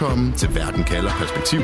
[0.00, 1.60] Velkommen til Verden kalder perspektiv.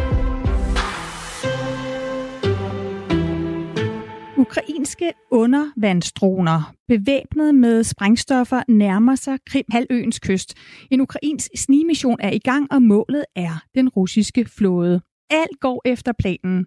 [4.36, 10.54] Ukrainske undervandsdroner, bevæbnet med sprængstoffer, nærmer sig Krim-halvøens kyst.
[10.90, 15.00] En ukrainsk snigmission er i gang, og målet er den russiske flåde.
[15.30, 16.66] Alt går efter planen.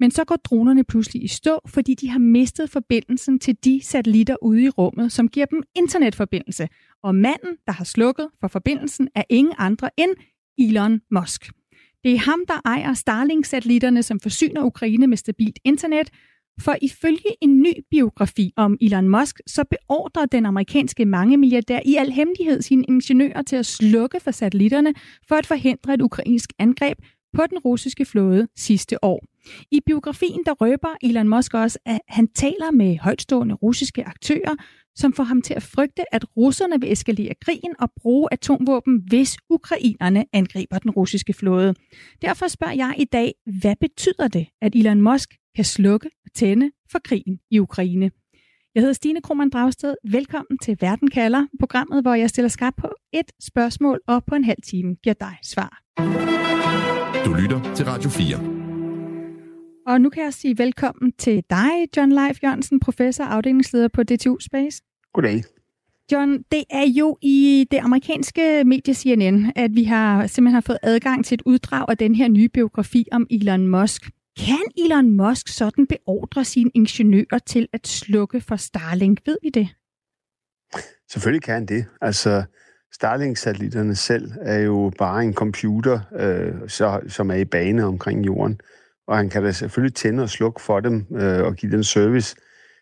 [0.00, 4.36] Men så går dronerne pludselig i stå, fordi de har mistet forbindelsen til de satellitter
[4.42, 6.68] ude i rummet, som giver dem internetforbindelse.
[7.02, 10.10] Og manden, der har slukket for forbindelsen, er ingen andre end
[10.60, 11.50] Elon Musk.
[12.04, 16.10] Det er ham, der ejer Starlink-satellitterne, som forsyner Ukraine med stabilt internet,
[16.60, 22.12] for ifølge en ny biografi om Elon Musk, så beordrer den amerikanske mangemilliardær i al
[22.12, 24.94] hemmelighed sine ingeniører til at slukke for satellitterne
[25.28, 26.98] for at forhindre et ukrainsk angreb
[27.36, 29.24] på den russiske flåde sidste år.
[29.70, 34.54] I biografien der røber Elon Musk også, at han taler med højtstående russiske aktører,
[34.96, 39.36] som får ham til at frygte, at russerne vil eskalere krigen og bruge atomvåben, hvis
[39.50, 41.74] ukrainerne angriber den russiske flåde.
[42.22, 46.70] Derfor spørger jeg i dag, hvad betyder det, at Elon Musk kan slukke og tænde
[46.92, 48.10] for krigen i Ukraine?
[48.74, 49.94] Jeg hedder Stine Krohmann Dragsted.
[50.10, 54.44] Velkommen til Verden kalder, programmet, hvor jeg stiller skarp på et spørgsmål og på en
[54.44, 55.82] halv time giver dig svar.
[57.24, 58.59] Du lytter til Radio 4.
[59.90, 64.02] Og nu kan jeg sige velkommen til dig, John Leif Jørgensen, professor og afdelingsleder på
[64.02, 64.82] DTU Space.
[65.12, 65.42] Goddag.
[66.12, 70.78] John, det er jo i det amerikanske medie CNN, at vi har simpelthen har fået
[70.82, 74.02] adgang til et uddrag af den her nye biografi om Elon Musk.
[74.38, 79.20] Kan Elon Musk sådan beordre sine ingeniører til at slukke for Starlink?
[79.26, 79.68] Ved vi det?
[81.12, 81.84] Selvfølgelig kan det.
[82.00, 82.44] Altså,
[82.92, 88.60] Starlink-satellitterne selv er jo bare en computer, øh, så, som er i bane omkring jorden.
[89.10, 92.36] Og han kan da selvfølgelig tænde og slukke for dem øh, og give den service,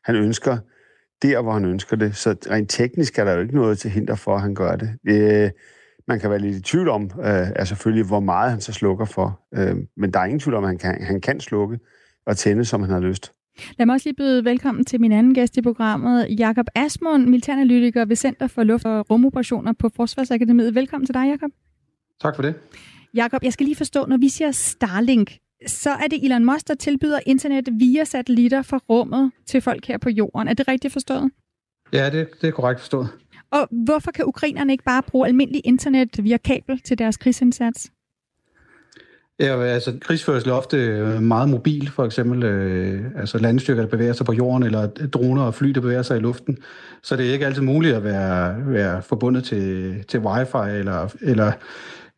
[0.04, 0.58] han ønsker,
[1.22, 2.16] der hvor han ønsker det.
[2.16, 4.90] Så rent teknisk er der jo ikke noget til hinder for, at han gør det.
[5.08, 5.50] Øh,
[6.08, 9.04] man kan være lidt i tvivl om, øh, er selvfølgelig, hvor meget han så slukker
[9.04, 9.40] for.
[9.54, 11.78] Øh, men der er ingen tvivl om, at han kan, han kan slukke
[12.26, 13.32] og tænde, som han har lyst.
[13.78, 18.04] Lad mig også lige byde velkommen til min anden gæst i programmet, Jakob Asmund, militæranalytiker
[18.04, 20.74] ved Center for Luft- og Rumoperationer på Forsvarsakademiet.
[20.74, 21.50] Velkommen til dig, Jakob.
[22.20, 22.54] Tak for det.
[23.14, 26.74] Jakob, jeg skal lige forstå, når vi siger Starlink, så er det Elon Musk, der
[26.74, 30.48] tilbyder internet via satellitter fra rummet til folk her på jorden.
[30.48, 31.30] Er det rigtigt forstået?
[31.92, 33.08] Ja, det, det er korrekt forstået.
[33.50, 37.90] Og hvorfor kan ukrainerne ikke bare bruge almindelig internet via kabel til deres krigsindsats?
[39.40, 40.76] Ja, altså krigsførsel er ofte
[41.20, 45.54] meget mobil, for eksempel øh, altså landstyrker, der bevæger sig på jorden, eller droner og
[45.54, 46.58] fly, der bevæger sig i luften.
[47.02, 51.52] Så det er ikke altid muligt at være, være forbundet til, til wifi eller, eller,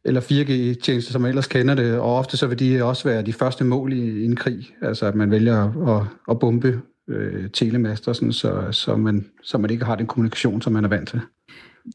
[0.05, 1.99] eller 4G-tjenester, som man ellers kender det.
[1.99, 4.67] Og ofte så vil de også være de første mål i, i en krig.
[4.83, 9.71] Altså at man vælger at, at bombe øh, telemaster, sådan, så, så, man, så man
[9.71, 11.21] ikke har den kommunikation, som man er vant til.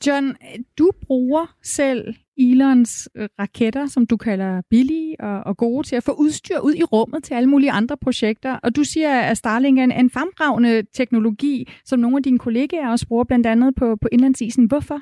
[0.08, 0.36] John,
[0.78, 6.04] du bruger selv Elons øh, raketter, som du kalder billige og, og gode til at
[6.04, 8.54] få udstyr ud i rummet til alle mulige andre projekter.
[8.54, 12.90] Og du siger, at Starlink er en, en fremragende teknologi, som nogle af dine kollegaer
[12.90, 14.66] også bruger, blandt andet på, på indlandsisen.
[14.66, 15.02] Hvorfor?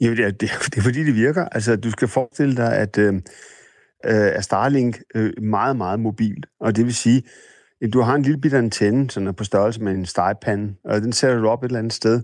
[0.00, 1.44] Jo, det er, det, det er fordi, det virker.
[1.44, 3.20] Altså, du skal forestille dig, at øh, øh
[4.04, 6.44] er Starlink øh, meget, meget mobil.
[6.60, 7.22] Og det vil sige,
[7.82, 11.00] at du har en lille bitte antenne, som er på størrelse med en stegepande, og
[11.00, 12.22] den sætter du op et eller andet sted.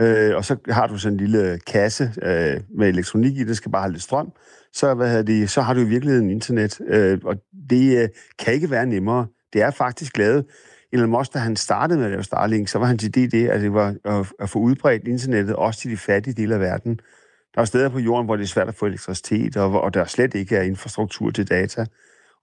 [0.00, 3.72] Øh, og så har du sådan en lille kasse øh, med elektronik i, det skal
[3.72, 4.32] bare have lidt strøm.
[4.72, 7.36] Så, hvad hedder det, så har du i virkeligheden internet, øh, og
[7.70, 8.08] det øh,
[8.38, 9.26] kan ikke være nemmere.
[9.52, 10.44] Det er faktisk lavet.
[10.92, 13.60] Elon Musk, da han startede med at lave Starlink, så var hans idé det, at
[13.60, 13.94] det var
[14.40, 17.00] at, få udbredt internettet også til de fattige dele af verden.
[17.54, 20.04] Der er steder på jorden, hvor det er svært at få elektricitet, og, og der
[20.04, 21.86] slet ikke er infrastruktur til data.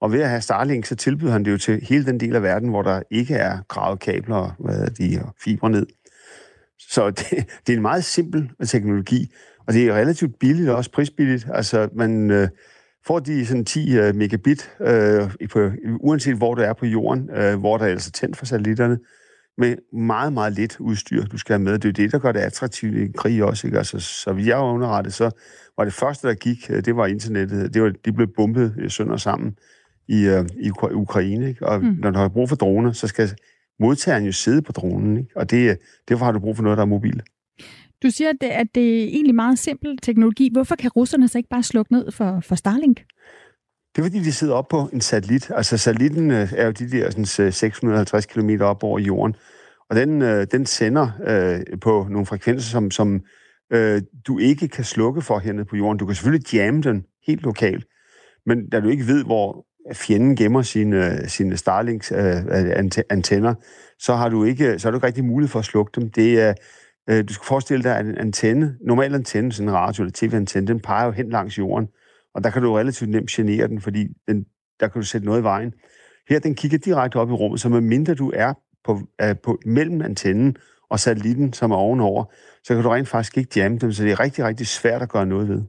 [0.02, 2.44] Og ved at have Starlink, så tilbyder han det jo til hele den del af
[2.44, 5.86] verden, hvor der ikke er gravet kabler hvad de, og fibre ned.
[6.80, 7.30] Så det,
[7.68, 9.34] det er en meget simpel teknologi,
[9.68, 11.48] og det er relativt billigt, og også prisbilligt.
[11.54, 12.48] Altså, man øh,
[13.08, 17.60] får de sådan 10 øh, megabit, øh, på, uanset hvor du er på jorden, øh,
[17.60, 19.00] hvor der er altså tændt for satellitterne,
[19.58, 21.74] med meget, meget lidt udstyr, du skal have med.
[21.74, 23.68] Det er jo det, der gør det attraktivt i en krig også.
[23.68, 23.78] Ikke?
[23.78, 25.30] Altså, så vi er underrettet, så
[25.78, 27.74] var det første, der gik, øh, det var internettet.
[27.74, 29.58] Det var, de blev bumpet øh, sønder sammen
[30.08, 31.50] i, øh, i Ukraine.
[31.50, 31.68] Ikke?
[31.68, 31.98] Og mm.
[32.00, 33.30] når du har brug for droner, så skal
[33.80, 35.18] modtageren jo sidde på dronen.
[35.18, 35.30] Ikke?
[35.36, 35.78] Og det,
[36.10, 37.24] derfor har du brug for noget, der er mobilt.
[38.04, 40.50] Du siger, at det, at det er egentlig meget simpel teknologi.
[40.52, 42.98] Hvorfor kan russerne så ikke bare slukke ned for, for Starlink?
[43.96, 45.52] Det er fordi, de sidder op på en satellit.
[45.56, 49.36] Altså satellitten øh, er jo de der sådan, øh, 650 km op over jorden.
[49.90, 53.22] Og den, øh, den sender øh, på nogle frekvenser, som, som
[53.74, 55.98] øh, du ikke kan slukke for hernede på jorden.
[55.98, 57.86] Du kan selvfølgelig jamme den helt lokalt.
[58.46, 63.54] Men da du ikke ved, hvor fjenden gemmer sine, sine Starlinks øh, antenner,
[64.00, 66.10] så har du ikke så har du ikke rigtig mulighed for at slukke dem.
[66.10, 66.54] Det er,
[67.10, 70.68] øh, du skal forestille dig, at en antenne, normal antenne, sådan en radio- eller tv-antenne,
[70.68, 71.88] den peger jo hen langs jorden.
[72.36, 74.46] Og der kan du relativt nemt genere den, fordi den,
[74.80, 75.74] der kan du sætte noget i vejen.
[76.30, 78.54] Her, den kigger direkte op i rummet, så medmindre du er
[78.84, 80.56] på, øh, på mellem antennen
[80.90, 82.26] og satellitten, som er ovenover,
[82.64, 85.10] så kan du rent faktisk ikke jamme dem, så det er rigtig, rigtig svært at
[85.10, 85.62] gøre noget ved.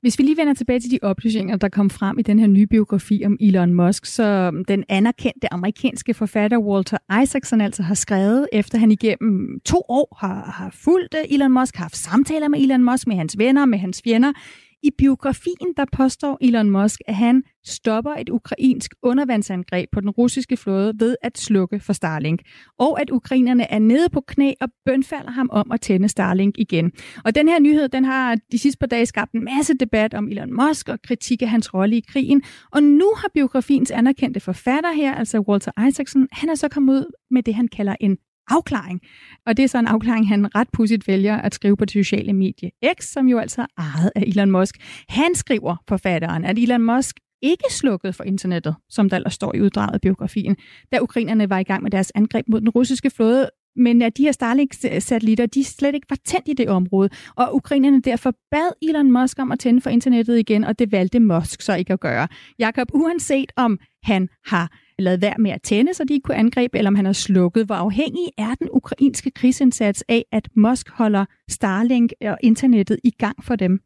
[0.00, 2.66] Hvis vi lige vender tilbage til de oplysninger, der kom frem i den her nye
[2.66, 8.78] biografi om Elon Musk, så den anerkendte amerikanske forfatter Walter Isaacson altså har skrevet, efter
[8.78, 12.82] han igennem to år har, har fulgt øh, Elon Musk, har haft samtaler med Elon
[12.82, 14.32] Musk, med hans venner, med hans fjender,
[14.82, 20.56] i biografien der påstår Elon Musk, at han stopper et ukrainsk undervandsangreb på den russiske
[20.56, 22.42] flåde ved at slukke for Starlink,
[22.78, 26.92] og at ukrainerne er nede på knæ og bønfalder ham om at tænde Starlink igen.
[27.24, 30.28] Og den her nyhed, den har de sidste par dage skabt en masse debat om
[30.28, 32.42] Elon Musk og kritik af hans rolle i krigen,
[32.72, 37.12] og nu har biografiens anerkendte forfatter her, altså Walter Isaacson, han er så kommet ud
[37.30, 38.16] med det, han kalder en
[38.50, 39.00] afklaring.
[39.46, 42.32] Og det er så en afklaring, han ret pudsigt vælger at skrive på det sociale
[42.32, 44.76] medie X, som jo altså er ejet af Elon Musk.
[45.08, 49.60] Han skriver, forfatteren, at Elon Musk ikke slukket for internettet, som der ellers står i
[49.60, 50.56] uddraget af biografien,
[50.92, 54.22] da ukrainerne var i gang med deres angreb mod den russiske flåde, men at de
[54.22, 59.12] her Starlink-satellitter, de slet ikke var tændt i det område, og ukrainerne derfor bad Elon
[59.12, 62.28] Musk om at tænde for internettet igen, og det valgte Musk så ikke at gøre.
[62.58, 66.78] Jakob, uanset om han har lavet værd med at tænde, så de ikke kunne angribe,
[66.78, 67.66] eller om han har slukket.
[67.66, 73.44] Hvor afhængig er den ukrainske krigsindsats af, at Musk holder Starlink og internettet i gang
[73.44, 73.80] for dem?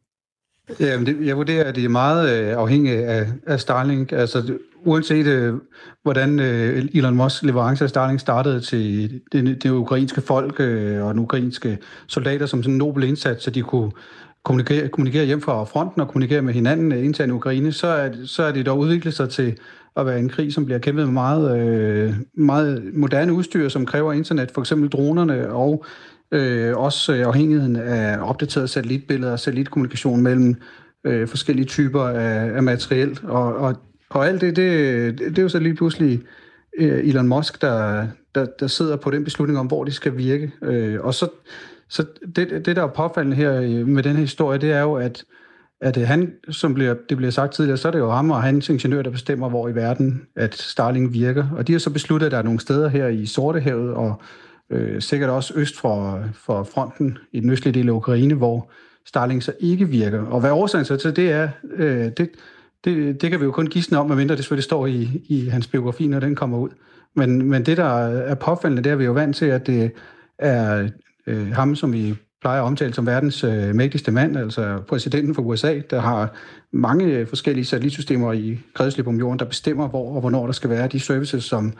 [0.79, 4.11] Jamen, det, jeg vurderer, at det er meget øh, afhængigt af, af Starlink.
[4.11, 5.53] Altså, uanset øh,
[6.03, 11.13] hvordan øh, Elon Musk leverance af Starlink startede til det, det ukrainske folk øh, og
[11.13, 11.77] den ukrainske
[12.07, 13.91] soldater som sådan en nobel indsats, så de kunne
[14.43, 18.09] kommunikere, kommunikere hjem fra fronten og kommunikere med hinanden øh, internt i Ukraine, så er,
[18.25, 19.57] så er det dog udviklet sig til
[19.97, 24.13] at være en krig, som bliver kæmpet med meget, øh, meget moderne udstyr, som kræver
[24.13, 25.85] internet, for eksempel dronerne, og
[26.31, 30.55] øh, også øh, afhængigheden af opdaterede satellitbilleder og satellitkommunikation mellem
[31.03, 33.19] øh, forskellige typer af, af materiel.
[33.23, 33.75] Og, og,
[34.09, 36.21] og alt det, det, det er jo så lige pludselig
[36.77, 40.51] øh, Elon Musk, der, der, der sidder på den beslutning om, hvor de skal virke.
[40.63, 41.29] Øh, og så,
[41.89, 42.05] så
[42.35, 45.23] det, det, der er påfaldende her øh, med den her historie, det er jo, at
[45.83, 48.43] at øh, han, som bliver, det bliver sagt tidligere, så er det jo ham og
[48.43, 51.47] hans ingeniør, der bestemmer, hvor i verden, at Starling virker.
[51.57, 54.21] Og de har så besluttet, at der er nogle steder her i Sortehavet, og
[54.69, 58.71] øh, sikkert også øst for, for fronten i den østlige del af Ukraine, hvor
[59.05, 60.21] Starling så ikke virker.
[60.21, 62.29] Og hvad årsagen så til det er, øh, det,
[62.85, 65.67] det, det kan vi jo kun gisne om, medmindre det selvfølgelig står i, i hans
[65.67, 66.69] biografi, når den kommer ud.
[67.15, 69.91] Men, men det, der er påfaldende, det er vi jo vant til, at det
[70.39, 70.89] er
[71.27, 75.41] øh, ham, som vi plejer at omtale som verdens øh, mægtigste mand, altså præsidenten for
[75.41, 76.33] USA, der har
[76.71, 80.69] mange øh, forskellige satellitsystemer i kredsløb om jorden, der bestemmer, hvor og hvornår der skal
[80.69, 81.73] være de services, som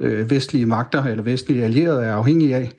[0.00, 2.72] øh, vestlige magter eller vestlige allierede er afhængige af.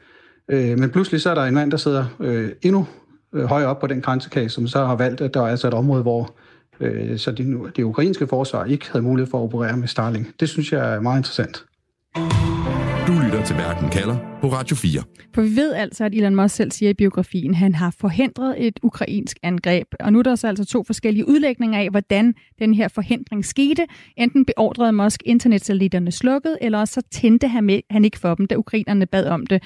[0.49, 2.87] Øh, men pludselig så er der en mand, der sidder øh, endnu
[3.33, 5.73] øh, højere op på den grænsekage, som så har valgt, at der er altså et
[5.73, 6.35] område, hvor
[6.79, 10.39] øh, så det, det ukrainske forsvar ikke havde mulighed for at operere med Starlink.
[10.39, 11.65] Det synes jeg er meget interessant.
[13.29, 15.03] Du lytter til Verden kalder på Radio 4.
[15.35, 18.67] For vi ved altså, at Elon Musk selv siger i biografien, at han har forhindret
[18.67, 19.87] et ukrainsk angreb.
[19.99, 23.87] Og nu er der så altså to forskellige udlægninger af, hvordan den her forhindring skete.
[24.17, 28.45] Enten beordrede Musk internetsatellitterne slukket, eller også så tændte han, med, han ikke for dem,
[28.45, 29.63] da ukrainerne bad om det.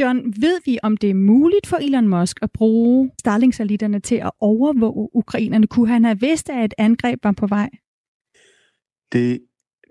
[0.00, 4.30] John, ved vi, om det er muligt for Elon Musk at bruge Starlink-satellitterne til at
[4.40, 5.66] overvåge ukrainerne?
[5.66, 7.68] Kunne han have vidst, at et angreb var på vej?
[9.12, 9.40] Det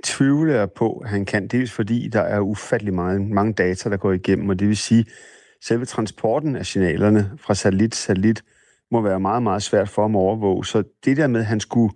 [0.05, 1.47] tvivler jeg på, at han kan.
[1.47, 5.05] Dels fordi der er ufattelig meget, mange data, der går igennem, og det vil sige,
[5.61, 8.43] selve transporten af signalerne fra satellit til satellit
[8.91, 10.65] må være meget, meget svært for ham at overvåge.
[10.65, 11.93] Så det der med, at han skulle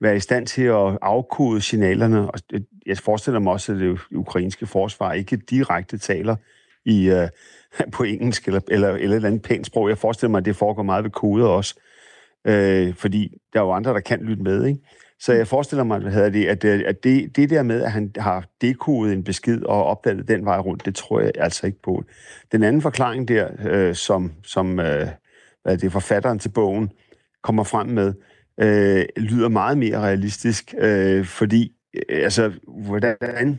[0.00, 4.00] være i stand til at afkode signalerne, og øh, jeg forestiller mig også, at det
[4.10, 6.36] ukrainske forsvar ikke direkte taler
[6.84, 7.28] i, uh,
[7.96, 9.88] på engelsk eller, eller, eller et eller andet pænt sprog.
[9.88, 11.74] Jeg forestiller mig, at det foregår meget ved koder også,
[12.48, 14.64] uh, fordi der er jo andre, der kan lytte med.
[14.64, 14.80] Ikke?
[15.22, 18.44] Så jeg forestiller mig, at, det, at, at det, det der med, at han har
[18.60, 22.04] dekodet en besked og opdaget den vej rundt, det tror jeg altså ikke på.
[22.52, 25.08] Den anden forklaring der, øh, som, som øh,
[25.62, 26.90] hvad det er forfatteren til bogen
[27.42, 28.14] kommer frem med,
[28.60, 33.58] øh, lyder meget mere realistisk, øh, fordi øh, altså, hvordan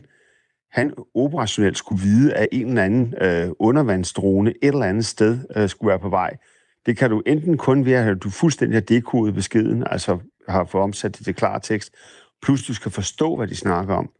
[0.72, 5.68] han operationelt skulle vide, at en eller anden øh, undervandsdrone et eller andet sted øh,
[5.68, 6.36] skulle være på vej.
[6.86, 10.84] Det kan du enten kun ved, at du fuldstændig har dekodet beskeden, altså har fået
[10.84, 11.94] omsat det til klar tekst,
[12.42, 14.10] plus du skal forstå, hvad de snakker om.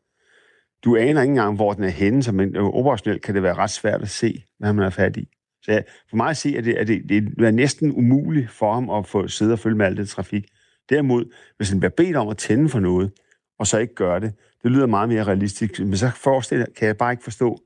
[0.85, 3.55] Du aner ikke engang, hvor den er henne, så men øh, operationelt kan det være
[3.55, 5.29] ret svært at se, hvad man er fat i.
[5.63, 5.81] Så ja,
[6.11, 9.07] for mig at se, at det, at det, det er næsten umuligt for ham at
[9.07, 10.45] få sidde og følge med alt det trafik.
[10.91, 11.25] Derimod,
[11.57, 13.13] hvis han bliver bedt om at tænde for noget,
[13.59, 15.81] og så ikke gør det, det lyder meget mere realistisk.
[15.81, 17.59] Men så forestiller, kan jeg bare ikke forstå,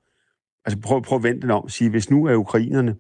[0.65, 2.97] altså prøv, prøv at vente den om og sige, hvis nu er ukrainerne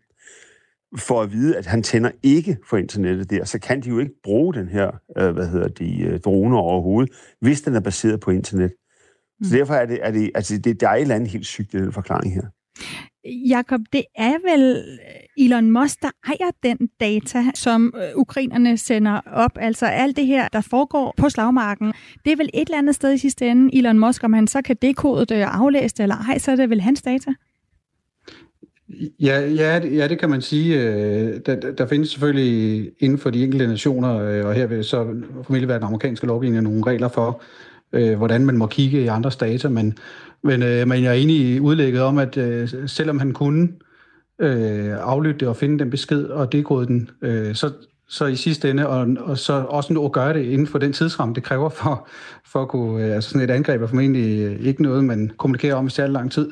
[0.96, 4.22] for at vide, at han tænder ikke for internettet der, så kan de jo ikke
[4.22, 8.30] bruge den her, øh, hvad hedder de, øh, droner overhovedet, hvis den er baseret på
[8.30, 8.72] internet.
[9.42, 9.58] Så mm.
[9.58, 11.76] derfor er det, er det, altså det, der er et eller andet helt sygt i
[11.76, 12.42] den forklaring her.
[13.48, 14.82] Jakob, det er vel
[15.38, 19.50] Elon Musk, der ejer den data, som øh, ukrainerne sender op.
[19.60, 21.92] Altså alt det her, der foregår på slagmarken,
[22.24, 24.62] det er vel et eller andet sted i sidste ende, Elon Musk, om han så
[24.62, 27.30] kan dekode det og aflæse det eller ej, så er det vel hans data?
[29.20, 30.82] Ja, ja, det, ja, det kan man sige.
[30.82, 35.04] Øh, der, der findes selvfølgelig inden for de enkelte nationer, øh, og her vil så
[35.42, 37.42] formentlig være den amerikanske lovgivning nogle regler for,
[37.92, 39.98] øh, hvordan man må kigge i andre data, men
[40.42, 42.38] men, men jeg er enig i udlægget om, at
[42.86, 43.68] selvom han kunne
[44.38, 47.72] øh, aflytte det og finde den besked og dekode den, øh, så,
[48.08, 50.92] så i sidste ende, og, og så også nu at gøre det inden for den
[50.92, 52.08] tidsramme, det kræver for,
[52.46, 55.90] for at kunne, altså sådan et angreb er formentlig ikke noget, man kommunikerer om i
[55.90, 56.50] særlig lang tid,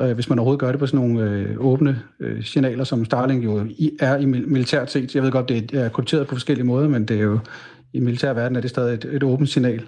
[0.00, 3.44] øh, hvis man overhovedet gør det på sådan nogle øh, åbne øh, signaler, som Starlink
[3.44, 5.14] jo i, er i militært set.
[5.14, 7.38] Jeg ved godt, det er krypteret på forskellige måder, men det er jo
[7.92, 9.82] i militær verden er det stadig et, et åbent signal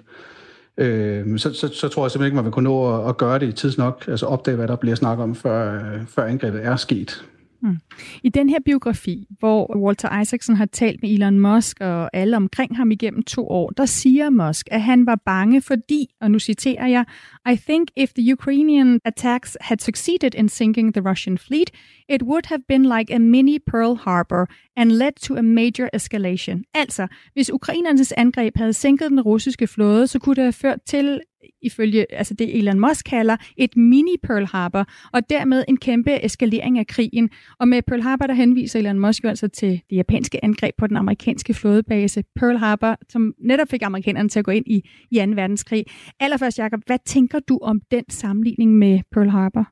[0.77, 3.39] øh, så, så, så tror jeg simpelthen ikke, man vil kunne nå at, at gøre
[3.39, 6.75] det i tidsnok, altså opdage, hvad der bliver snakket om, før, øh, før angrebet er
[6.75, 7.25] sket.
[7.61, 7.77] Mm.
[8.23, 12.77] I den her biografi, hvor Walter Isaacson har talt med Elon Musk og alle omkring
[12.77, 16.87] ham igennem to år, der siger Musk, at han var bange fordi, og nu citerer
[16.87, 17.05] jeg,
[17.51, 21.71] I think if the Ukrainian attacks had succeeded in sinking the Russian fleet,
[22.09, 24.45] it would have been like a mini Pearl Harbor
[24.75, 26.63] and led to a major escalation.
[26.73, 31.21] Altså, hvis ukrainernes angreb havde sænket den russiske flåde, så kunne det have ført til
[31.61, 36.79] ifølge altså det Elon Musk kalder et mini Pearl Harbor, og dermed en kæmpe eskalering
[36.79, 37.29] af krigen.
[37.59, 40.87] Og med Pearl Harbor, der henviser Elon Musk jo altså til det japanske angreb på
[40.87, 45.25] den amerikanske flådebase Pearl Harbor, som netop fik amerikanerne til at gå ind i, i
[45.25, 45.31] 2.
[45.35, 45.85] verdenskrig.
[46.19, 49.67] Allerførst, Jacob, hvad tænker du om den sammenligning med Pearl Harbor?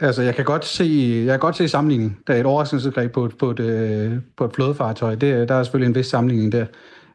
[0.00, 0.84] Altså, jeg kan godt se,
[1.26, 2.18] jeg kan godt se sammenligningen.
[2.26, 5.14] Der er et overraskelsesgreb på, på, et, øh, på et flådefartøj.
[5.14, 6.66] Det, der er selvfølgelig en vis sammenligning der.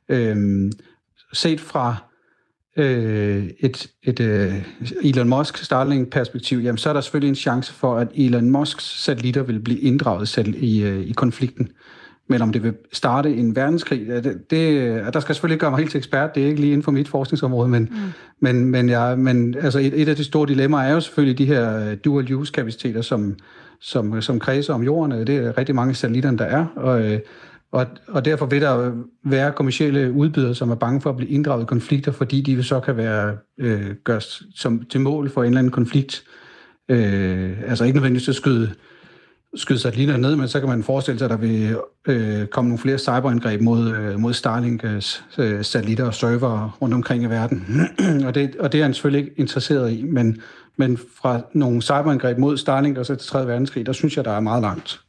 [0.10, 0.72] Øhm,
[1.38, 1.96] set fra
[2.78, 4.54] øh, et, et øh,
[5.04, 9.44] Elon Musk Starlink-perspektiv, jamen så er der selvfølgelig en chance for, at Elon Musks satellitter
[9.44, 11.70] vil blive inddraget i, øh, i konflikten.
[12.30, 15.78] Men om det vil starte en verdenskrig, det, det, der skal selvfølgelig ikke gøre mig
[15.78, 17.98] helt til ekspert, det er ikke lige inden for mit forskningsområde, men, mm.
[18.40, 21.46] men, men, ja, men altså et, et af de store dilemmaer er jo selvfølgelig de
[21.46, 23.36] her dual-use-kapaciteter, som,
[23.82, 25.28] som, som kredser om jorden.
[25.28, 27.20] Det er rigtig mange satellitter, der er, og, øh,
[27.78, 28.92] og, og derfor vil der
[29.24, 32.80] være kommersielle udbydere, som er bange for at blive inddraget i konflikter, fordi de så
[32.80, 36.24] kan være øh, gørs som, til mål for en eller anden konflikt.
[36.90, 38.72] Øh, altså ikke nødvendigvis at skyde,
[39.56, 42.80] skyde satellitter ned, men så kan man forestille sig, at der vil øh, komme nogle
[42.80, 47.88] flere cyberangreb mod, øh, mod Starlinks øh, satellitter og server rundt omkring i verden.
[48.28, 50.42] og, det, og det er han selvfølgelig ikke interesseret i, men,
[50.78, 53.48] men fra nogle cyberangreb mod Starlink og så til 3.
[53.48, 55.02] verdenskrig, der synes jeg, der er meget langt.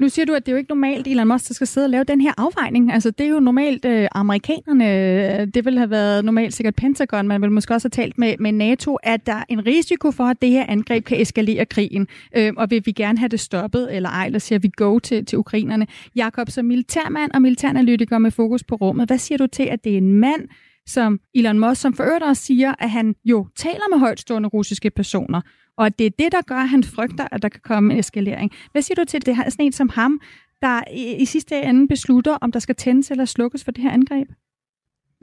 [0.00, 2.04] Nu siger du, at det er jo ikke normalt, Elon Musk skal sidde og lave
[2.04, 2.92] den her afvejning.
[2.92, 4.92] Altså, det er jo normalt øh, amerikanerne,
[5.40, 8.34] øh, det ville have været normalt sikkert Pentagon, man ville måske også have talt med,
[8.38, 12.08] med NATO, at der er en risiko for, at det her angreb kan eskalere krigen.
[12.36, 15.24] Øh, og vil vi gerne have det stoppet, eller ej, eller siger vi go til,
[15.24, 15.86] til ukrainerne.
[16.16, 19.92] Jakob, som militærmand og militæranalytiker med fokus på rummet, hvad siger du til, at det
[19.92, 20.48] er en mand,
[20.86, 24.90] som Elon Musk, som for øvrigt også siger, at han jo taler med højtstående russiske
[24.90, 25.40] personer,
[25.76, 28.52] og det er det, der gør, at han frygter, at der kan komme en eskalering.
[28.72, 29.50] Hvad siger du til det her?
[29.50, 30.20] Sådan en som ham,
[30.62, 33.90] der i, i sidste ende beslutter, om der skal tændes eller slukkes for det her
[33.90, 34.28] angreb?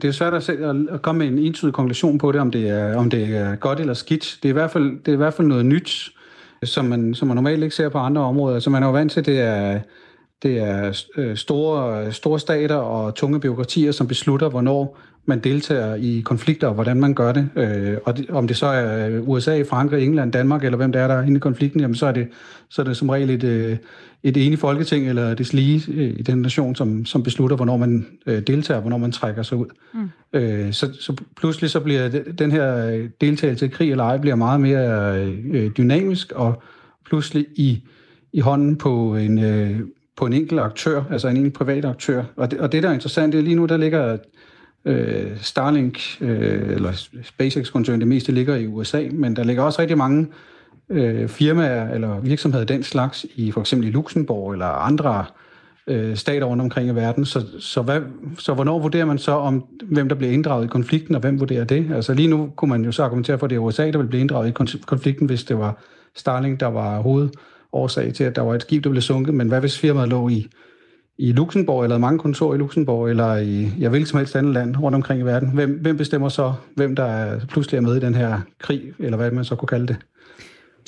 [0.02, 0.52] Det er svært at, se,
[0.90, 3.80] at komme med en entydig konklusion på det, om det er, om det er godt
[3.80, 4.38] eller skidt.
[4.42, 6.10] Det er, i hvert fald, det er i hvert fald noget nyt,
[6.62, 8.58] som man, som man normalt ikke ser på andre områder.
[8.58, 9.80] Så man er jo vant til, det er,
[10.42, 16.22] det er øh, store, store stater og tunge byråkratier, som beslutter, hvornår man deltager i
[16.24, 17.48] konflikter, og hvordan man gør det.
[17.56, 21.08] Øh, og det, om det så er USA, Frankrig, England, Danmark, eller hvem der er
[21.08, 22.28] der inde i konflikten, jamen så er det,
[22.68, 23.76] så er det som regel et, øh,
[24.22, 28.06] et enigt folketing, eller det lige øh, i den nation, som, som beslutter, hvornår man
[28.26, 29.66] øh, deltager, hvornår man trækker sig ud.
[29.94, 30.10] Mm.
[30.32, 34.60] Øh, så, så pludselig så bliver den her deltagelse i krig eller ej, bliver meget
[34.60, 35.18] mere
[35.52, 36.62] øh, dynamisk, og
[37.06, 37.82] pludselig i,
[38.32, 39.38] i hånden på en...
[39.38, 39.80] Øh,
[40.16, 42.24] på en enkelt aktør, altså en enkelt privat aktør.
[42.36, 44.16] Og det, og det der er interessant, det er lige nu, der ligger
[44.84, 49.98] øh, Starlink, øh, eller SpaceX-koncernen, det meste ligger i USA, men der ligger også rigtig
[49.98, 50.26] mange
[50.88, 55.24] øh, firmaer eller virksomheder den slags, i for eksempel i Luxembourg eller andre
[55.86, 57.24] øh, stater rundt omkring i verden.
[57.24, 58.00] Så, så, hvad,
[58.38, 61.64] så hvornår vurderer man så, om hvem der bliver inddraget i konflikten, og hvem vurderer
[61.64, 61.90] det?
[61.94, 64.06] Altså lige nu kunne man jo så argumentere for, at det er USA, der vil
[64.06, 65.78] blive inddraget i konflikten, hvis det var
[66.16, 69.34] Starlink, der var hovedårsag til, at der var et skib, der blev sunket.
[69.34, 70.46] Men hvad hvis firmaet lå i
[71.18, 74.76] i Luxembourg, eller mange kontor i Luxembourg, eller i jeg hvilket som helst andet land
[74.76, 75.50] rundt omkring i verden.
[75.50, 79.30] Hvem, hvem bestemmer så, hvem der pludselig er med i den her krig, eller hvad
[79.30, 79.96] man så kunne kalde det?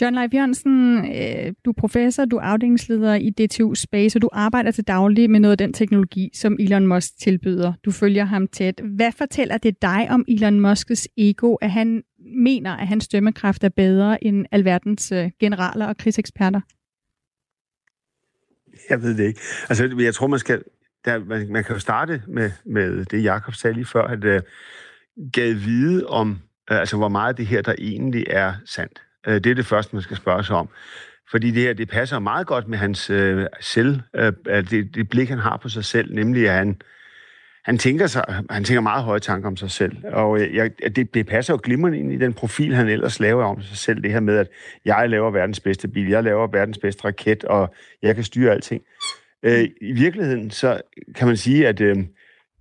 [0.00, 4.28] John Leif Jørgensen, øh, du er professor, du er afdelingsleder i DTU Space, og du
[4.32, 7.72] arbejder til daglig med noget af den teknologi, som Elon Musk tilbyder.
[7.84, 8.80] Du følger ham tæt.
[8.96, 12.02] Hvad fortæller det dig om Elon Musks ego, at han
[12.36, 16.60] mener, at hans dømmekraft er bedre end alverdens øh, generaler og krigseksperter?
[18.90, 19.40] Jeg ved det ikke.
[19.68, 20.62] Altså, jeg tror, man skal...
[21.04, 24.42] Der, man, man kan jo starte med, med det, Jakob sagde lige før, at øh,
[25.16, 26.30] uh, gav vide om,
[26.70, 29.02] uh, altså, hvor meget det her, der egentlig er sandt.
[29.28, 30.68] Uh, det er det første, man skal spørge sig om.
[31.30, 35.28] Fordi det her, det passer meget godt med hans uh, selv, uh, det, det blik,
[35.28, 36.80] han har på sig selv, nemlig at han,
[37.66, 39.96] han tænker, sig, han tænker meget høje tanker om sig selv.
[40.04, 43.44] Og øh, jeg, det, det passer jo glimrende ind i den profil, han ellers laver
[43.44, 44.02] om sig selv.
[44.02, 44.48] Det her med, at
[44.84, 48.82] jeg laver verdens bedste bil, jeg laver verdens bedste raket, og jeg kan styre alting.
[49.42, 50.80] Øh, I virkeligheden, så
[51.14, 51.96] kan man sige, at øh,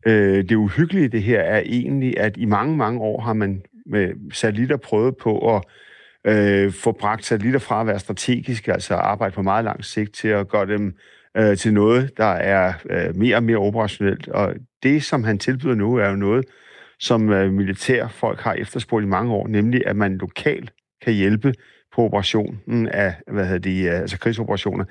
[0.07, 4.33] øh det uhyggelige det her er egentlig, at i mange, mange år har man med
[4.33, 5.63] satellitter prøvet på at
[6.27, 10.27] øh, få bragt satellitter fra at være strategiske, altså arbejde på meget lang sigt, til
[10.27, 10.95] at gøre dem
[11.37, 14.27] øh, til noget, der er øh, mere og mere operationelt.
[14.27, 16.45] Og det, som han tilbyder nu, er jo noget,
[16.99, 21.53] som øh, militærfolk har efterspurgt i mange år, nemlig at man lokalt kan hjælpe
[21.95, 24.85] på operationen af, hvad hedder det, øh, altså krigsoperationer.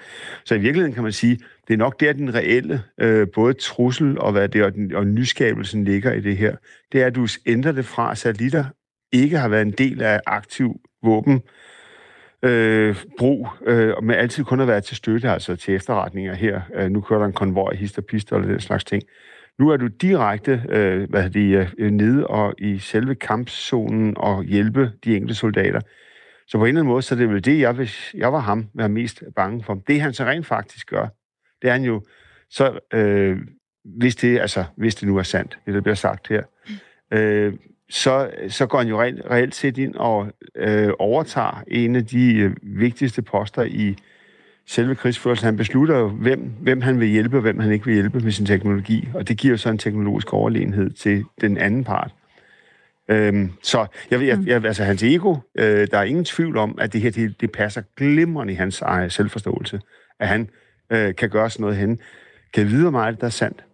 [0.45, 4.19] Så i virkeligheden kan man sige, det er nok der, den reelle øh, både trussel
[4.19, 6.57] og, hvad det, og, den, og nyskabelsen ligger i det her.
[6.93, 8.65] Det er, at du ændrer det fra, at satellitter
[9.13, 11.43] ikke har været en del af aktiv våben,
[12.45, 16.61] øh, brug, øh, men altid kun at være til støtte, altså til efterretninger her.
[16.75, 19.03] Øh, nu kører der en konvoj, hister, pister og den slags ting.
[19.59, 24.93] Nu er du direkte øh, hvad det, øh, nede og i selve kampzonen og hjælpe
[25.05, 25.81] de enkelte soldater.
[26.47, 28.39] Så på en eller anden måde, så er det vel det, jeg, hvis jeg var
[28.39, 29.75] ham, var mest bange for.
[29.87, 31.07] Det han så rent faktisk gør,
[31.63, 32.03] det er han jo,
[32.51, 33.39] så øh,
[33.85, 36.43] hvis, det, altså, hvis det nu er sandt, det der bliver sagt her,
[37.13, 37.53] øh,
[37.91, 40.27] så, så går han jo reelt, reelt set ind og
[40.57, 43.97] øh, overtager en af de øh, vigtigste poster i
[44.67, 45.45] selve krigsførelsen.
[45.45, 48.33] Han beslutter jo, hvem, hvem han vil hjælpe, og hvem han ikke vil hjælpe med
[48.33, 52.15] sin teknologi, og det giver så en teknologisk overlegenhed til den anden part.
[53.09, 54.47] Øhm, så jeg, jeg, mm.
[54.47, 57.53] jeg, altså hans ego, øh, der er ingen tvivl om, at det her det, det
[57.53, 59.81] passer glimrende i hans egen selvforståelse,
[60.21, 60.49] at han
[60.91, 61.99] øh, kan gøre sådan noget hen.
[62.55, 63.65] Kan vide, meget der er sandt?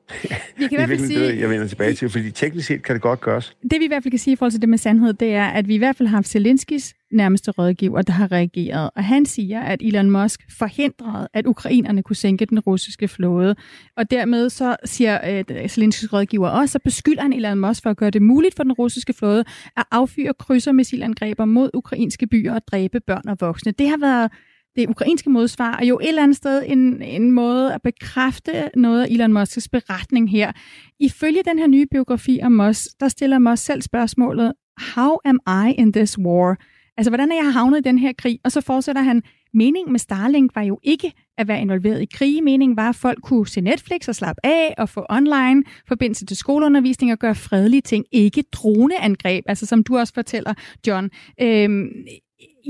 [0.56, 2.94] Vi kan i hvert fald sige, det, jeg vender tilbage til, fordi teknisk set kan
[2.94, 3.56] det godt gøres.
[3.70, 5.46] Det vi i hvert fald kan sige i forhold til det med sandhed, det er,
[5.46, 8.90] at vi i hvert fald har haft Zelenskis nærmeste rådgiver, der har reageret.
[8.96, 13.56] Og han siger, at Elon Musk forhindrede, at ukrainerne kunne sænke den russiske flåde.
[13.96, 17.96] Og dermed så siger øh, Zelenskis rådgiver også, så beskylder han Elon Musk for at
[17.96, 19.44] gøre det muligt for den russiske flåde
[19.76, 23.72] at affyre krydsermissilangreber mod ukrainske byer og dræbe børn og voksne.
[23.72, 24.30] Det har været
[24.76, 29.02] det ukrainske modsvar, er jo et eller andet sted en, en måde at bekræfte noget
[29.02, 30.52] af Elon Musks beretning her.
[31.00, 34.52] Ifølge den her nye biografi om Musk, der stiller Musk selv spørgsmålet,
[34.94, 36.56] How am I in this war?
[36.96, 38.38] Altså, hvordan er jeg havnet i den her krig?
[38.44, 39.22] Og så fortsætter han,
[39.54, 42.44] meningen med Starlink var jo ikke at være involveret i krig.
[42.44, 46.36] Meningen var, at folk kunne se Netflix og slappe af og få online forbindelse til
[46.36, 48.04] skoleundervisning og gøre fredelige ting.
[48.12, 50.54] Ikke droneangreb, altså som du også fortæller,
[50.86, 51.10] John.
[51.40, 51.88] Øhm,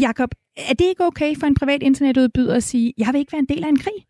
[0.01, 0.31] Jakob,
[0.69, 3.57] er det ikke okay for en privat internetudbyder at sige, jeg vil ikke være en
[3.57, 4.07] del af en krig?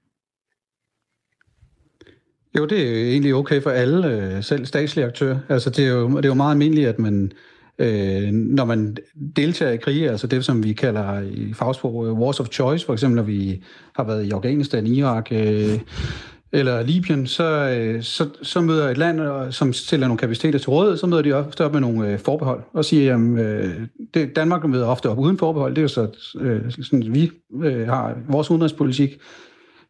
[2.58, 5.38] Jo, det er egentlig okay for alle, øh, selv statslige aktører.
[5.48, 7.32] Altså, det er jo, det er jo meget almindeligt, at man,
[7.78, 8.96] øh, når man
[9.36, 12.92] deltager i krige, altså det, som vi kalder i fagsprog øh, wars of choice, for
[12.92, 13.62] eksempel når vi
[13.96, 15.78] har været i Afghanistan, Irak, øh,
[16.52, 19.20] eller Libyen, så, øh, så, så møder et land,
[19.52, 22.62] som stiller nogle kapaciteter til rådighed, så møder de ofte op med nogle øh, forbehold,
[22.72, 23.74] og siger, at øh,
[24.14, 26.08] det, Danmark møder ofte op uden forbehold, det er jo så
[26.82, 27.30] sådan, vi
[27.86, 29.10] har vores udenrigspolitik,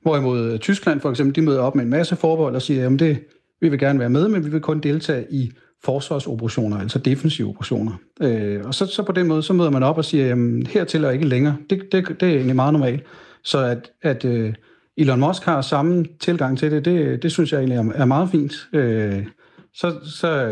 [0.03, 3.19] hvorimod Tyskland for eksempel, de møder op med en masse forbehold og siger, at det,
[3.61, 5.51] vi vil gerne være med, men vi vil kun deltage i
[5.85, 7.93] forsvarsoperationer, altså defensive operationer.
[8.23, 11.05] Øh, og så, så på den måde, så møder man op og siger, jamen, hertil
[11.05, 11.57] er ikke længere.
[11.71, 13.03] Det, det, det er egentlig meget normalt.
[13.45, 14.55] Så at, at øh,
[15.01, 18.31] Elon Musk har samme tilgang til det, det, det synes jeg egentlig er, er meget
[18.31, 18.69] fint.
[18.73, 19.27] Øh,
[19.75, 20.47] så, så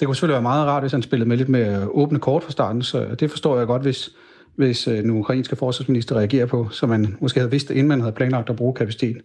[0.00, 2.50] det kunne selvfølgelig være meget rart, hvis han spillede med lidt med åbne kort fra
[2.50, 4.10] starten, så det forstår jeg godt, hvis,
[4.56, 8.00] hvis øh, den ukrainske forsvarsminister reagerer på, så man måske havde vidst det, inden man
[8.00, 9.16] havde planlagt at bruge kapacitet.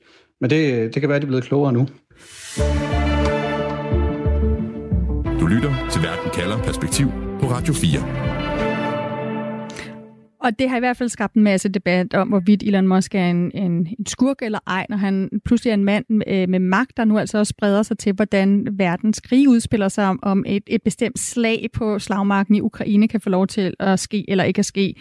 [0.42, 1.88] Men det, øh, det kan være, at de er blevet klogere nu.
[5.40, 7.08] Du lytter til Verden kalder perspektiv
[7.42, 8.47] på Radio 4.
[10.48, 13.26] Og det har i hvert fald skabt en masse debat om, hvorvidt Elon Musk er
[13.26, 16.60] en, en, en skurk eller ej, når han pludselig er en mand med, øh, med
[16.60, 20.44] magt, der nu altså også spreder sig til, hvordan verdens krig udspiller sig om, om
[20.48, 24.44] et, et bestemt slag på slagmarken i Ukraine kan få lov til at ske eller
[24.44, 24.96] ikke at ske.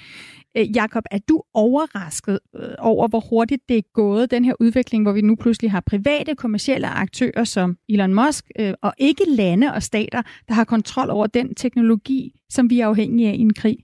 [0.57, 5.05] Øh, Jakob, er du overrasket øh, over, hvor hurtigt det er gået, den her udvikling,
[5.05, 8.45] hvor vi nu pludselig har private, kommercielle aktører som Elon Musk,
[8.83, 13.29] og ikke lande og stater, der har kontrol over den teknologi, som vi er afhængige
[13.29, 13.77] af i en krig?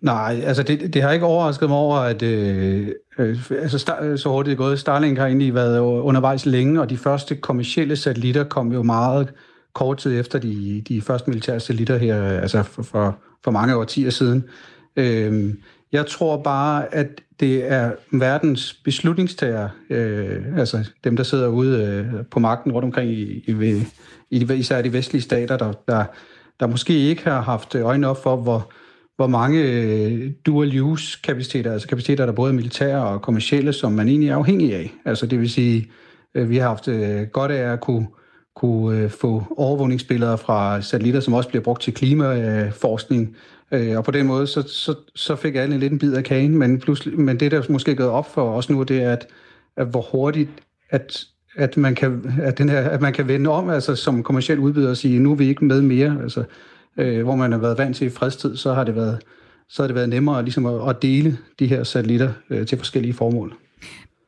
[0.00, 4.18] Nej, altså det, det har ikke overrasket mig over, at øh, øh, altså star, øh,
[4.18, 4.78] så hurtigt det er gået.
[4.78, 9.32] Starlink har egentlig været undervejs længe, og de første kommersielle satellitter kom jo meget
[9.72, 14.10] kort tid efter de, de første militære satellitter her, altså for, for, for mange årtier
[14.10, 14.44] siden.
[14.96, 15.54] Øh,
[15.92, 22.24] jeg tror bare, at det er verdens beslutningstager, øh, altså dem, der sidder ude øh,
[22.30, 23.84] på magten rundt omkring i, i,
[24.30, 26.04] i især de vestlige stater, der, der,
[26.60, 28.72] der måske ikke har haft øjnene op for, hvor,
[29.18, 34.28] hvor mange øh, dual-use-kapaciteter, altså kapaciteter, der både er militære og kommercielle, som man egentlig
[34.28, 34.94] er afhængig af.
[35.04, 35.90] Altså det vil sige,
[36.34, 38.06] øh, vi har haft øh, godt af at kunne,
[38.56, 43.36] kunne øh, få overvågningsbilleder fra satellitter, som også bliver brugt til klimaforskning,
[43.72, 46.24] øh, og på den måde, så, så, så fik alle en lidt en bid af
[46.24, 49.12] kagen, men, pludselig, men det, der måske er gået op for os nu, det er,
[49.12, 49.26] at,
[49.76, 50.50] at hvor hurtigt,
[50.90, 51.24] at
[51.56, 54.90] at man kan, at den her, at man kan vende om, altså som kommersiel udbyder
[54.90, 56.18] og sige, nu er vi ikke med mere.
[56.22, 56.44] Altså,
[56.98, 59.18] øh, hvor man har været vant til i fredstid, så har det været,
[59.68, 63.14] så har det været nemmere ligesom at, at dele de her satellitter øh, til forskellige
[63.14, 63.56] formål.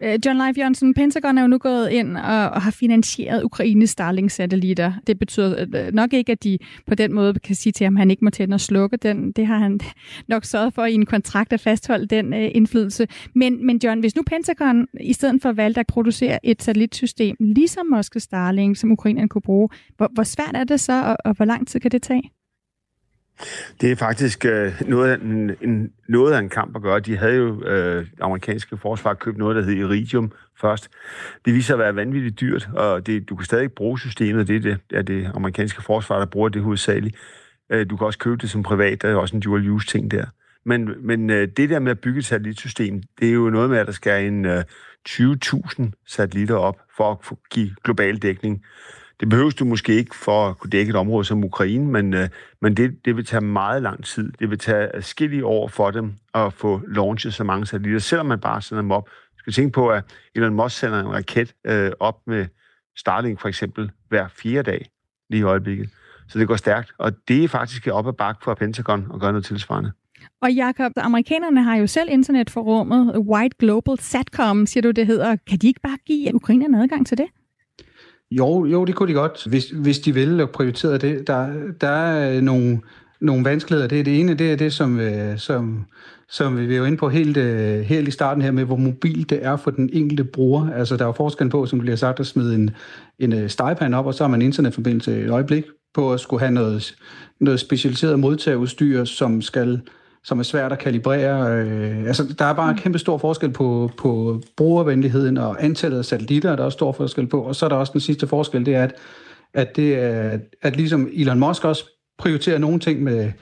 [0.02, 3.90] Øh, John Leif Jørgensen, Pentagon er jo nu gået ind og, og har finansieret Ukraines
[3.90, 4.92] Starlink-satellitter.
[5.06, 7.98] Det betyder øh, nok ikke, at de på den måde kan sige til ham, at
[7.98, 9.32] han ikke må tænde og slukke den.
[9.32, 9.80] Det har han
[10.28, 13.06] nok sørget for i en kontrakt at fastholde den øh, indflydelse.
[13.34, 17.86] Men, men John, hvis nu Pentagon i stedet for valgte at producere et satellitsystem, ligesom
[17.86, 21.44] måske Starlink, som Ukraine kunne bruge, hvor, hvor svært er det så, og, og hvor
[21.44, 22.30] lang tid kan det tage?
[23.80, 27.00] Det er faktisk øh, noget, af en, en, noget af en kamp at gøre.
[27.00, 30.88] De havde jo øh, amerikanske forsvar købt noget, der hed Iridium først.
[31.44, 34.48] Det viser sig at være vanvittigt dyrt, og det, du kan stadig bruge systemet.
[34.48, 37.16] Det er det, er det amerikanske forsvar, der bruger det hovedsageligt.
[37.70, 39.02] Øh, du kan også købe det som privat.
[39.02, 40.24] Der er også en dual-use ting der.
[40.64, 43.78] Men, men øh, det der med at bygge et satellitsystem, det er jo noget med,
[43.78, 44.64] at der skal en øh,
[45.08, 48.64] 20.000 satellitter op for at give global dækning.
[49.20, 52.28] Det behøves du måske ikke for at kunne dække et område som Ukraine, men, øh,
[52.62, 54.32] men det, det vil tage meget lang tid.
[54.38, 58.40] Det vil tage adskillige år for dem at få launchet så mange satellitter, selvom man
[58.40, 59.08] bare sender dem op.
[59.08, 60.04] Du skal tænke på, at
[60.34, 62.46] Elon Musk sender en raket øh, op med
[62.96, 64.90] Starlink for eksempel hver fire dag
[65.30, 65.90] lige i øjeblikket.
[66.28, 69.32] Så det går stærkt, og det er faktisk op ad bakke for Pentagon at gøre
[69.32, 69.92] noget tilsvarende.
[70.42, 75.06] Og Jacob, amerikanerne har jo selv internet for rummet, White Global Satcom, siger du det
[75.06, 75.36] hedder.
[75.48, 77.26] Kan de ikke bare give ukrainerne adgang til det?
[78.30, 81.26] Jo, jo, det kunne de godt, hvis, hvis de ville og prioritere det.
[81.26, 81.48] Der,
[81.80, 82.80] der er nogle,
[83.20, 83.88] nogle vanskeligheder.
[83.88, 85.84] Det er det ene, det er det, som, øh, som,
[86.28, 89.30] som vi er jo inde på helt, øh, helt i starten her med, hvor mobil
[89.30, 90.72] det er for den enkelte bruger.
[90.72, 92.70] Altså, der er jo forskel på, som bliver sagt, at smide en,
[93.18, 95.64] en øh, stegepan op, og så har man internetforbindelse et øjeblik
[95.94, 96.96] på at skulle have noget,
[97.40, 99.80] noget specialiseret modtagerudstyr, som skal
[100.24, 101.56] som er svært at kalibrere.
[101.56, 106.04] Øh, altså, der er bare en kæmpe stor forskel på, på brugervenligheden og antallet af
[106.04, 107.42] satellitter, der er også stor forskel på.
[107.42, 108.94] Og så er der også den sidste forskel, det er, at,
[109.54, 111.84] at, det er, at ligesom Elon Musk også
[112.18, 113.32] prioriterer nogle ting med,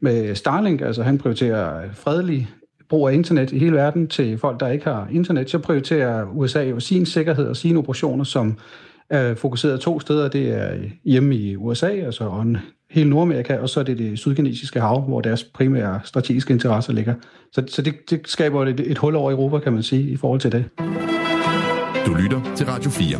[0.00, 2.48] med Starlink, altså han prioriterer fredelig
[2.88, 6.62] brug af internet i hele verden til folk, der ikke har internet, så prioriterer USA
[6.62, 8.58] jo sin sikkerhed og sine operationer, som
[9.10, 10.28] er fokuseret to steder.
[10.28, 12.24] Det er hjemme i USA, altså
[12.92, 17.14] hele Nordamerika, og så er det det sydkinesiske hav, hvor deres primære strategiske interesser ligger.
[17.52, 20.40] Så, så det, det skaber et, et hul over Europa, kan man sige, i forhold
[20.40, 20.64] til det.
[22.06, 23.18] Du lytter til Radio 4.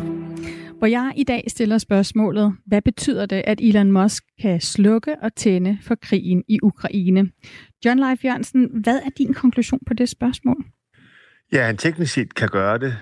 [0.77, 5.35] Hvor jeg i dag stiller spørgsmålet, hvad betyder det, at Elon Musk kan slukke og
[5.35, 7.29] tænde for krigen i Ukraine?
[7.85, 10.65] John Leif Jørgensen, hvad er din konklusion på det spørgsmål?
[11.53, 12.97] Ja, han teknisk set kan gøre det.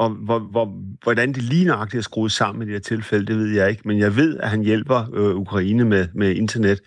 [0.00, 0.64] Og hvor, hvor,
[1.02, 3.82] hvordan det lige nøjagtigt er skruet sammen i det her tilfælde, det ved jeg ikke.
[3.84, 6.80] Men jeg ved, at han hjælper øh, Ukraine med, med internet.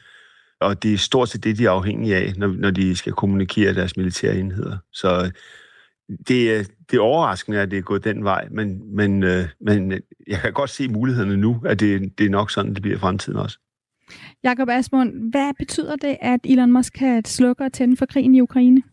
[0.59, 3.73] Og det er stort set det, de er afhængige af, når, når de skal kommunikere
[3.73, 4.77] deres militære enheder.
[4.91, 5.31] Så
[6.09, 9.91] det, det er overraskende, at det er gået den vej, men, men, øh, men
[10.27, 12.99] jeg kan godt se mulighederne nu, at det, det er nok sådan, det bliver i
[12.99, 13.59] fremtiden også.
[14.43, 18.41] Jakob Asmund, hvad betyder det, at Elon Musk kan slukke og tænde for krigen i
[18.41, 18.83] Ukraine?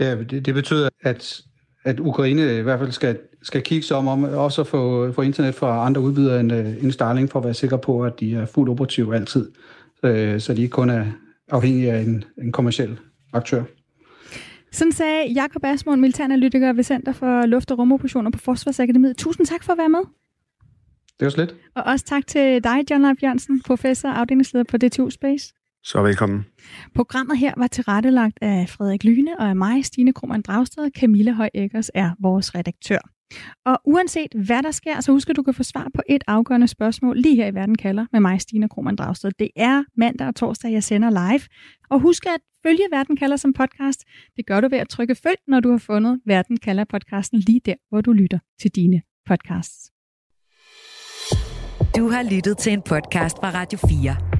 [0.00, 1.42] Ja, det, det betyder, at
[1.84, 5.22] at Ukraine i hvert fald skal, skal kigge sig om, om også at få, få
[5.22, 8.34] internet fra andre udbydere end, øh, end Starlink, for at være sikker på, at de
[8.34, 9.50] er fuldt operative altid,
[10.00, 11.04] så, så de ikke kun er
[11.50, 12.98] afhængige af en, en kommersiel
[13.32, 13.62] aktør.
[14.72, 19.16] Sådan sagde Jakob Asmund, militæranalytiker ved Center for Luft- og Rumoperationer på Forsvarsakademiet.
[19.16, 20.00] Tusind tak for at være med.
[21.20, 21.54] Det var slet.
[21.74, 25.54] Og også tak til dig, John Leif Jørgensen, professor og afdelingsleder på DTU Space.
[25.84, 26.46] Så velkommen.
[26.94, 30.90] Programmet her var tilrettelagt af Frederik Lyne og af mig, Stine Krohmann Dragsted.
[30.98, 32.98] Camilla Høj Eggers er vores redaktør.
[33.64, 36.68] Og uanset hvad der sker, så husk at du kan få svar på et afgørende
[36.68, 39.30] spørgsmål lige her i Verden kalder med mig, Stine Krohmann Dragsted.
[39.38, 41.40] Det er mandag og torsdag, jeg sender live.
[41.90, 44.04] Og husk at følge Verden kalder som podcast.
[44.36, 47.60] Det gør du ved at trykke følg, når du har fundet Verden kalder podcasten lige
[47.66, 49.90] der, hvor du lytter til dine podcasts.
[51.96, 54.39] Du har lyttet til en podcast fra Radio 4.